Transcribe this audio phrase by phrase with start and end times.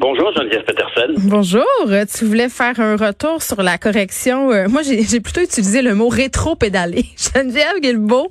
[0.00, 1.14] Bonjour, Geneviève Peterson.
[1.18, 1.64] Bonjour.
[2.12, 4.50] Tu voulais faire un retour sur la correction.
[4.50, 7.04] Euh, moi, j'ai plutôt utilisé le mot rétro-pédaler.
[7.34, 8.28] Geneviève Guilbeault,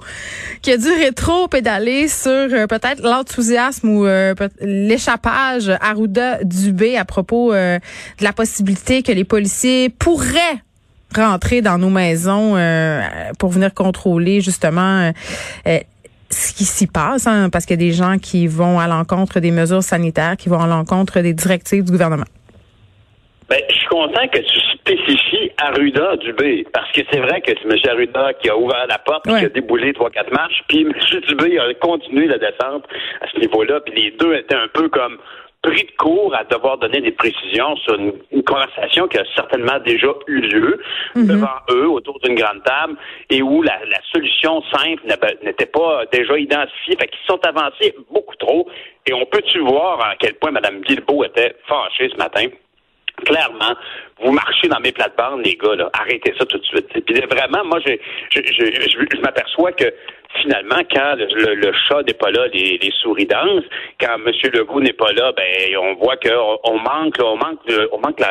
[0.62, 7.54] qui a dû rétro-pédaler sur euh, peut-être l'enthousiasme ou euh, l'échappage Arruda Dubé à propos
[7.54, 7.80] de
[8.22, 10.60] la possibilité que les policiers pourraient
[11.16, 12.56] rentrer dans nos maisons
[13.38, 15.12] pour venir contrôler justement
[16.34, 19.40] ce qui s'y passe, hein, parce qu'il y a des gens qui vont à l'encontre
[19.40, 22.26] des mesures sanitaires, qui vont à l'encontre des directives du gouvernement.
[23.50, 27.70] Ben, je suis content que tu spécifies Arruda Dubé, parce que c'est vrai que c'est
[27.70, 27.78] M.
[27.90, 31.22] Arruda qui a ouvert la porte, qui a déboulé trois, quatre marches, puis M.
[31.28, 32.86] Dubé a continué la descente
[33.22, 35.18] à ce niveau-là, puis les deux étaient un peu comme
[35.64, 40.10] pris de court à devoir donner des précisions sur une, conversation qui a certainement déjà
[40.28, 40.82] eu lieu
[41.16, 41.28] mhm.
[41.28, 42.96] devant eux autour d'une grande table
[43.30, 43.80] et où la,
[44.12, 45.02] solution simple
[45.44, 46.98] n'était pas déjà identifiée.
[47.00, 48.70] Fait qu'ils sont avancés beaucoup trop
[49.08, 52.48] et on peut-tu voir à quel point Mme Guilbeault était fâchée ce matin?
[53.26, 53.76] Clairement,
[54.22, 55.90] vous marchez dans mes plates-bandes, les gars, là.
[55.94, 56.88] Arrêtez ça tout de suite.
[57.06, 57.94] Puis vraiment, moi, je,
[58.32, 59.86] je, je m'aperçois que
[60.42, 63.64] finalement, quand le, chat n'est pas là, les, souris dansent.
[64.00, 64.32] Quand M.
[64.54, 67.60] Legault n'est pas là, ben on voit qu'on on manque, on manque,
[67.92, 68.22] on manque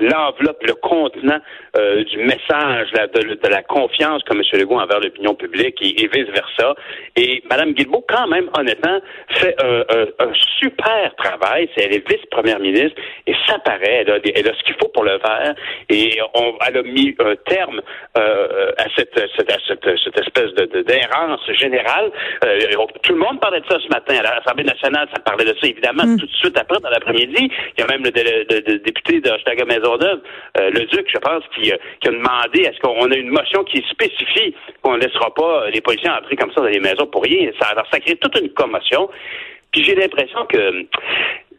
[0.00, 1.38] l'enveloppe, le contenant
[1.76, 4.42] euh, du message, de, la confiance que M.
[4.60, 6.74] Legault envers l'opinion publique et, vice versa.
[7.16, 9.00] Et Mme Guilbeault, quand même, honnêtement,
[9.30, 11.68] fait un, super travail.
[11.76, 15.04] elle est vice-première ministre et ça paraît, elle a, elle a ce qu'il faut pour
[15.04, 15.54] le faire.
[15.88, 17.80] Et on, elle a mis un terme
[18.16, 22.10] euh, à cette, cette, cette, cette espèce de d'errance général.
[22.44, 22.58] Euh,
[23.02, 24.14] tout le monde parlait de ça ce matin.
[24.18, 26.18] À l'Assemblée nationale, ça parlait de ça, évidemment, mm.
[26.18, 27.50] tout de suite après, dans l'après-midi.
[27.76, 30.20] Il y a même le, député de Maison Maisonneuve,
[30.58, 33.64] euh, le Duc, je pense, qui, euh, qui a demandé est-ce qu'on a une motion
[33.64, 37.22] qui spécifie qu'on ne laissera pas les policiers entrer comme ça dans les maisons pour
[37.22, 37.50] rien?
[37.60, 39.08] Ça, alors, ça crée toute une commotion.
[39.72, 40.86] Puis j'ai l'impression que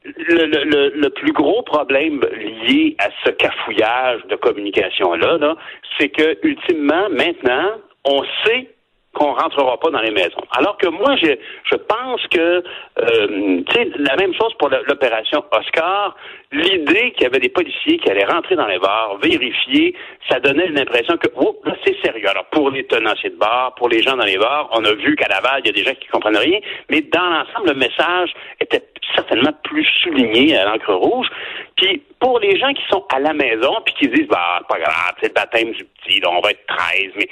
[0.05, 2.21] le, le, le, plus gros problème
[2.67, 5.55] lié à ce cafouillage de communication-là, -là,
[5.97, 7.71] c'est que, ultimement, maintenant,
[8.05, 8.67] on sait
[9.13, 10.43] qu'on rentrera pas dans les maisons.
[10.57, 11.35] Alors que moi, je,
[11.71, 12.63] je pense que,
[12.99, 16.15] euh, tu sais, la même chose pour l'opération Oscar,
[16.51, 19.95] l'idée qu'il y avait des policiers qui allaient rentrer dans les bars, vérifier,
[20.29, 22.27] ça donnait l'impression que, oh, là, c'est sérieux.
[22.27, 25.15] Alors, pour les tenanciers de bars, pour les gens dans les bars, on a vu
[25.15, 26.59] qu'à Laval, il y a des gens qui comprennent rien,
[26.89, 28.83] mais dans l'ensemble, le message était
[29.15, 31.27] certainement plus souligné à l'encre rouge.
[31.75, 35.13] Puis, pour les gens qui sont à la maison, puis qui disent, bah, pas grave,
[35.21, 37.27] c'est le baptême du petit, là, on va être 13, mais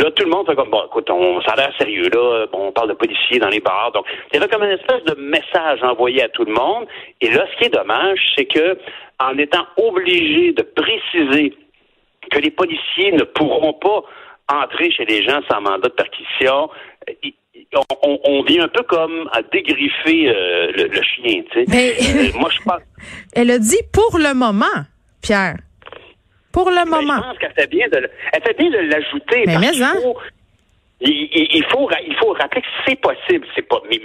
[0.00, 2.46] Là, tout le monde fait comme, bon, écoute, on, ça a l'air sérieux, là.
[2.50, 3.92] Bon, on parle de policiers dans les bars.
[3.92, 6.86] Donc, il y avait comme une espèce de message envoyé à tout le monde.
[7.20, 8.78] Et là, ce qui est dommage, c'est que,
[9.18, 11.54] en étant obligé de préciser
[12.30, 14.02] que les policiers ne pourront pas
[14.62, 16.70] entrer chez les gens sans mandat de perquisition,
[18.24, 22.30] on, vient un peu comme à dégriffer euh, le, chien, tu sais.
[22.34, 22.80] Euh, moi, je pense.
[23.34, 24.64] Elle a dit pour le moment,
[25.22, 25.56] Pierre.
[26.52, 27.16] Pour le moment.
[27.16, 29.44] Je pense qu'elle fait bien de, elle fait bien de l'ajouter.
[29.46, 29.94] Mais, mais hein?
[31.32, 33.46] Il, faut, il faut rappeler que c'est possible.
[33.54, 34.00] C'est pas, mais,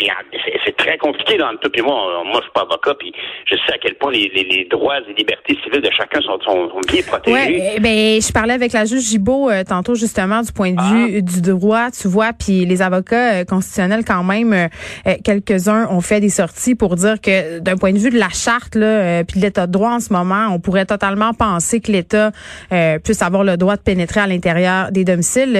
[0.63, 1.69] c'est très compliqué dans le tout.
[1.69, 3.11] Puis moi, moi, je suis pas avocat, puis
[3.45, 6.81] je sais à quel point les, les, droits et libertés civiles de chacun sont, sont,
[6.87, 7.33] bien protégés.
[7.33, 11.17] Ouais, ben, je parlais avec la juge Gibault euh, tantôt justement du point de vue
[11.17, 11.21] ah.
[11.21, 16.19] du droit, tu vois, puis les avocats euh, constitutionnels quand même, euh, quelques-uns ont fait
[16.19, 19.45] des sorties pour dire que d'un point de vue de la charte là, puis de
[19.45, 22.31] l'état de droit en ce moment, on pourrait totalement penser que l'État
[23.03, 25.57] puisse avoir le droit de pénétrer à l'intérieur des domiciles.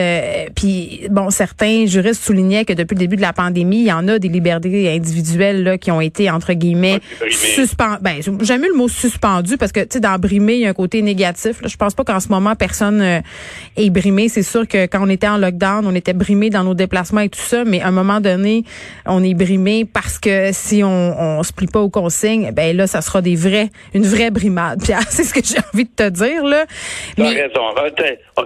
[0.56, 1.55] puis bon certains
[1.88, 4.92] juristes soulignaient que depuis le début de la pandémie, il y en a des libertés
[4.92, 7.00] individuelles là, qui ont été, entre guillemets,
[7.30, 7.98] suspendues.
[8.02, 10.74] Ben, j'aime le mot suspendu parce que, tu sais, dans brimer, il y a un
[10.74, 11.62] côté négatif.
[11.62, 11.68] Là.
[11.68, 13.20] Je pense pas qu'en ce moment, personne euh,
[13.78, 14.30] est brimé.
[14.30, 17.30] C'est sûr que quand on était en lockdown, on était brimé dans nos déplacements et
[17.30, 18.64] tout ça, mais à un moment donné,
[19.06, 22.88] on est brimé parce que si on, on se plie pas aux consignes, ben là,
[22.88, 24.84] ça sera des vrais, une vraie brimade.
[24.84, 26.66] Pierre, c'est ce que j'ai envie de te dire, là.
[27.18, 27.30] Mais...
[27.30, 27.62] raison.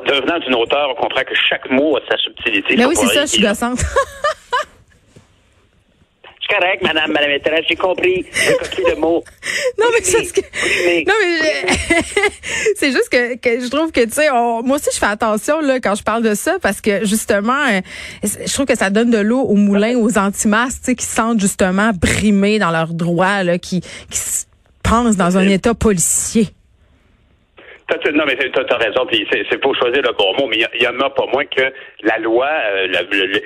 [0.05, 2.75] Devenant d'une auteur, on comprend que chaque mot a sa subtilité.
[2.77, 3.79] Mais oui, c'est ça, je suis gossante.
[6.49, 8.25] Correct, madame, madame maîtresse, j'ai compris.
[8.33, 9.23] J'ai compris le mot.
[9.77, 10.41] Non, mais c'est que...
[11.05, 11.45] Non, mais
[12.75, 15.79] c'est juste que, que, je trouve que, tu sais, moi aussi, je fais attention là
[15.79, 17.81] quand je parle de ça parce que, justement, euh,
[18.23, 21.15] je trouve que ça donne de l'eau au moulin, aux anti-masques, tu sais, qui se
[21.15, 24.19] sentent, justement, brimés dans leurs droits, là, qui, qui
[24.81, 26.49] pensent dans un état policier
[28.13, 30.87] non, mais tu as, raison, puis c'est pour choisir le bon mot, mais il y,
[30.87, 32.87] en a pas moins que la loi, euh,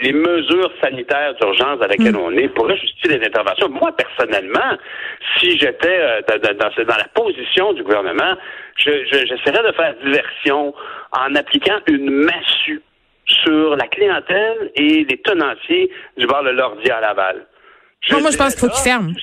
[0.01, 2.21] les mesures sanitaires d'urgence dans lesquelles mm.
[2.21, 3.69] on est pourraient justifier les interventions.
[3.69, 4.77] Moi, personnellement,
[5.37, 8.35] si j'étais euh, dans, dans, la position du gouvernement,
[8.77, 10.73] j'essaierais de faire diversion
[11.11, 12.81] en appliquant une massue
[13.25, 17.47] sur la clientèle et les tenanciers du bar de l'ordi à Laval.
[18.11, 19.13] moi, je pense qu'il faut qu'ils ferment.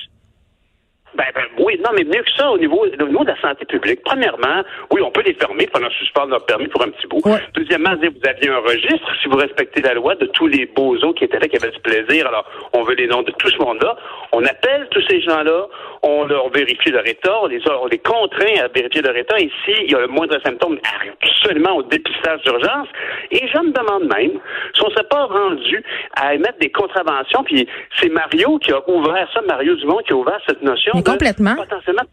[1.15, 3.65] Ben, ben, oui, non, mais mieux que ça, au niveau, au niveau de la santé
[3.65, 3.99] publique.
[4.05, 7.21] Premièrement, oui, on peut les fermer pendant suspendre leur permis pour un petit bout.
[7.53, 11.25] Deuxièmement, vous aviez un registre, si vous respectez la loi, de tous les bozos qui
[11.25, 12.27] étaient là, qui avaient du plaisir.
[12.27, 13.97] Alors, on veut les noms de tout ce monde-là.
[14.31, 15.67] On appelle tous ces gens-là,
[16.03, 19.37] on leur vérifie leur état, on les, on les contraint à vérifier leur état.
[19.37, 20.79] Et s'il y a le moindre symptôme,
[21.21, 22.87] absolument au dépistage d'urgence.
[23.31, 24.39] Et je me demande même
[24.73, 25.83] si on ne s'est pas rendu
[26.15, 27.43] à émettre des contraventions.
[27.43, 27.67] Puis
[27.99, 31.55] c'est Mario qui a ouvert ça, Mario Dumont qui a ouvert cette notion complètement.
[31.55, 32.03] potentiellement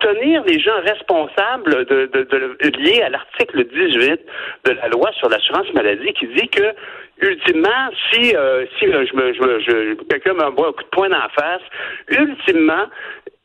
[0.00, 4.20] tenir les gens responsables de, de, de liés à l'article 18
[4.66, 6.74] de la loi sur l'assurance maladie qui dit que
[7.22, 11.08] ultimement, si euh, si euh, je me, je, je quelqu'un m'envoie un coup de poing
[11.08, 11.62] dans la face,
[12.08, 12.86] ultimement,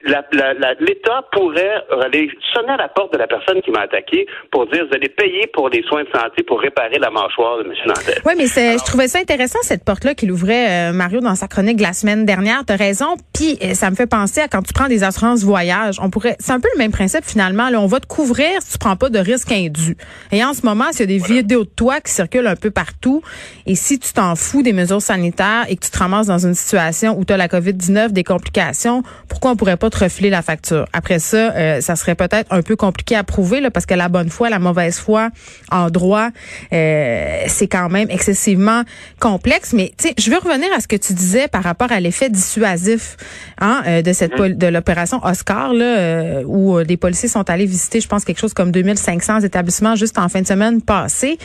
[0.03, 4.85] l'État pourrait aller sonner à la porte de la personne qui m'a attaqué pour dire
[4.87, 7.73] vous allez payer pour des soins de santé pour réparer la mâchoire de M.
[7.85, 8.21] Nantel.
[8.25, 11.77] Oui, mais je trouvais ça intéressant cette porte-là qu'il ouvrait euh, Mario dans sa chronique
[11.77, 12.63] de la semaine dernière.
[12.65, 13.15] Tu as raison.
[13.33, 15.97] Puis euh, ça me fait penser à quand tu prends des assurances voyage.
[16.01, 17.69] On pourrait, c'est un peu le même principe finalement.
[17.69, 19.95] Là, on va te couvrir si tu prends pas de risque indu.
[20.31, 22.71] Et en ce moment, s'il y a des vidéos de toi qui circulent un peu
[22.71, 23.21] partout,
[23.67, 26.55] et si tu t'en fous des mesures sanitaires et que tu te ramasses dans une
[26.55, 30.87] situation où tu as la COVID-19, des complications, pourquoi on pourrait pas te la facture.
[30.93, 34.09] Après ça, euh, ça serait peut-être un peu compliqué à prouver là, parce que la
[34.09, 35.29] bonne foi, la mauvaise foi
[35.71, 36.29] en droit,
[36.73, 38.83] euh, c'est quand même excessivement
[39.19, 39.73] complexe.
[39.73, 42.29] Mais tu sais, je veux revenir à ce que tu disais par rapport à l'effet
[42.29, 43.17] dissuasif
[43.59, 44.57] hein, euh, de cette mm-hmm.
[44.57, 48.71] de l'opération Oscar là, où les policiers sont allés visiter, je pense quelque chose comme
[48.71, 51.37] 2500 établissements juste en fin de semaine passée.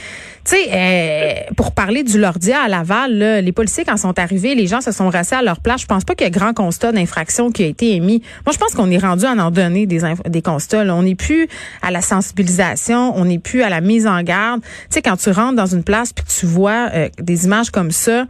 [0.44, 4.66] Tu sais, pour parler du Lordia à Laval, là, les policiers quand sont arrivés, les
[4.66, 5.82] gens se sont rassés à leur place.
[5.82, 8.22] Je pense pas qu'il y ait grand constat d'infraction qui a été émis.
[8.44, 10.84] Moi, je pense qu'on est rendu à en donner des, des constats.
[10.94, 11.48] On n'est plus
[11.82, 14.60] à la sensibilisation, on n'est plus à la mise en garde.
[14.62, 17.70] Tu sais, quand tu rentres dans une place puis que tu vois euh, des images
[17.70, 18.26] comme ça,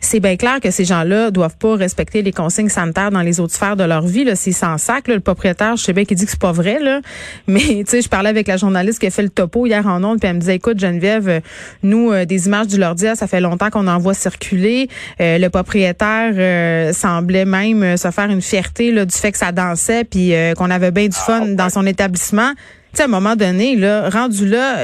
[0.00, 3.54] c'est bien clair que ces gens-là doivent pas respecter les consignes sanitaires dans les autres
[3.54, 4.28] sphères de leur vie.
[4.34, 5.08] C'est sans sac.
[5.08, 7.00] Le propriétaire, je sais bien qu'il dit que c'est pas vrai, là.
[7.46, 10.02] mais tu sais, je parlais avec la journaliste qui a fait le topo hier en
[10.04, 11.40] ondes, puis elle me disait, écoute, Geneviève, euh,
[11.82, 14.88] nous, euh, des images du Lordia, ça fait longtemps qu'on en voit circuler.
[15.20, 20.04] Euh, le propriétaire semblait même se faire une fierté là, du fait que ça dansait,
[20.04, 22.52] puis qu'on avait bien du ah, fun dans son établissement.
[22.92, 24.76] Tu sais, à un moment donné, là, rendu là,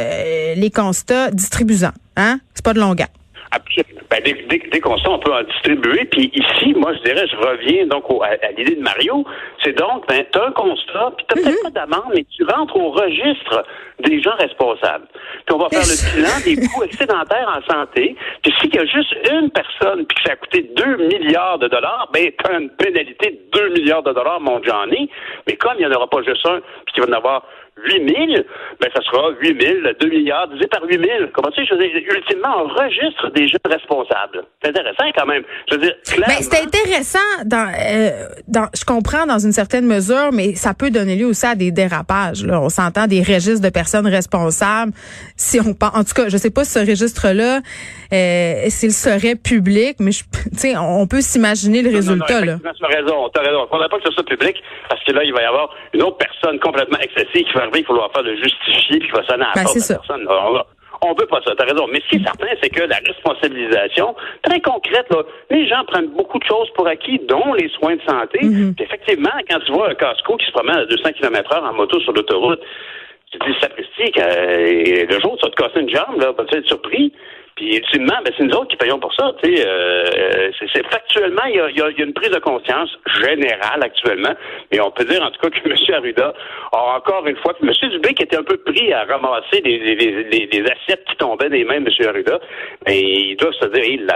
[0.54, 3.08] les constats distribuants, hein, c'est pas de longueur.
[4.24, 6.04] Dès, dès, qu'on sait, on peut en distribuer.
[6.06, 9.24] Puis ici, moi, je dirais, je reviens donc à, l'idée de Mario.
[9.62, 11.72] C'est donc, ben, tu as un constat, puis tu n'as peut-être mhm.
[11.72, 13.64] pas d'amende, mais tu rentres au registre
[14.00, 15.06] des gens responsables.
[15.46, 18.16] Puis on va faire le bilan des coûts excédentaires en santé.
[18.42, 21.68] Puis s'il y a juste une personne, puis que ça a coûté 2 milliards de
[21.68, 25.10] dollars, ben, tu as une pénalité de 2 milliards de dollars, mon Johnny.
[25.46, 27.42] Mais comme il n'y en aura pas juste un, puis qu'il va en avoir
[27.76, 28.42] 8 000,
[28.80, 31.08] ben, ça sera 8 000, 2 milliards, divisé par 8 000.
[31.32, 34.44] Comment tu sais, je veux dire, ultimement, on registre des jeunes responsables.
[34.62, 35.42] C'est intéressant quand même.
[35.68, 36.34] Je veux dire, clairement.
[36.38, 38.10] Ben, c'est intéressant dans, euh,
[38.46, 41.72] dans, je comprends dans une certaine mesure, mais ça peut donner lieu aussi à des
[41.72, 42.60] dérapages, là.
[42.60, 44.92] On s'entend des registres de personnes responsables.
[45.36, 47.60] Si on en tout cas, je sais pas si ce registre-là,
[48.12, 50.24] euh, s'il serait public, mais tu
[50.56, 52.72] sais, on peut s'imaginer le résultat, non, non, là.
[52.78, 53.64] Tu as raison, tu as raison.
[53.66, 54.56] Il faudrait pas que ce soit public,
[54.88, 57.84] parce que là, il va y avoir une autre personne complètement excessive qui va il
[57.84, 60.26] faut leur faire le justifier, puis il va sonner à ben, la personne.
[61.02, 61.86] on veut pas ça, t'as raison.
[61.90, 66.08] Mais ce qui est certain, c'est que la responsabilisation, très concrète, là, les gens prennent
[66.08, 68.40] beaucoup de choses pour acquis, dont les soins de santé.
[68.40, 68.82] Mm-hmm.
[68.82, 72.00] effectivement, quand tu vois un casco qui se promène à 200 km heure en moto
[72.00, 72.60] sur l'autoroute,
[73.30, 76.32] tu te dis, sapristi, euh, le jour où tu vas te casser une jambe, là,
[76.36, 77.12] tu vas être surpris.
[77.56, 79.32] Puis ultimement, ben, c'est nous autres qui payons pour ça.
[79.42, 80.82] Sais, euh, c'est,
[81.24, 82.90] factuellement, il y a, y a, une prise de conscience
[83.20, 84.34] générale actuellement,
[84.72, 85.76] mais on peut dire en tout cas que M.
[85.94, 86.34] Arruda
[86.72, 87.70] a encore une fois, M.
[87.90, 91.90] Dubé qui était un peu pris à ramasser des, assiettes qui tombaient des mains de
[91.90, 92.08] M.
[92.08, 92.38] Arruda,
[92.86, 94.10] mais il doit se dire, il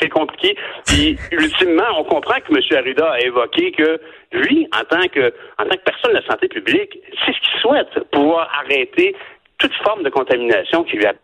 [0.00, 0.56] c'est compliqué.
[0.86, 2.78] Puis ultimement, on comprend que M.
[2.78, 4.00] Arruda a évoqué que
[4.32, 7.60] lui, en tant que en tant que personne de la santé publique, c'est ce qu'il
[7.60, 9.14] souhaite, pouvoir arrêter
[9.58, 11.14] toute forme de contamination qui lui a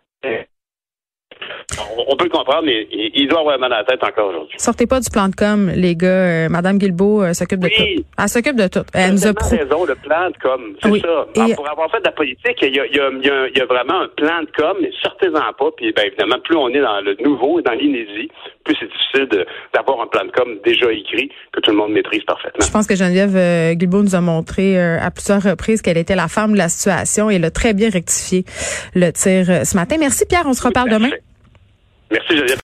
[2.07, 4.55] On, peut le comprendre, mais il, doit avoir mal à la tête encore aujourd'hui.
[4.57, 6.07] Sortez pas du plan de com, les gars.
[6.07, 8.03] Euh, Madame Guilbeault euh, s'occupe de tout.
[8.17, 8.85] Elle s'occupe de tout.
[8.93, 10.75] Elle nous a raison, le plan de com.
[10.81, 11.55] C'est ça.
[11.55, 14.91] pour avoir fait de la politique, il y, a, vraiment un plan de com, mais
[15.01, 15.71] sortez-en pas.
[15.75, 18.29] Puis, ben, évidemment, plus on est dans le nouveau, dans l'inédit,
[18.67, 22.23] plus c'est difficile d'avoir un plan de com déjà écrit que tout le monde maîtrise
[22.23, 22.65] parfaitement.
[22.65, 26.27] Je pense que Geneviève euh, Guilbeault nous a montré à plusieurs reprises qu'elle était la
[26.27, 28.45] femme de la situation et elle a très bien rectifié
[28.93, 29.95] le tir ce matin.
[29.99, 30.43] Merci, Pierre.
[30.45, 31.09] On se reparle demain.
[32.11, 32.55] Merci, Geneviève.